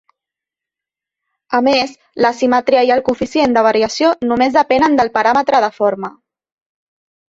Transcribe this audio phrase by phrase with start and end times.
[1.57, 1.93] A més,
[2.25, 6.17] la asimetria i el coeficient de variació només depenen del paràmetre de forma.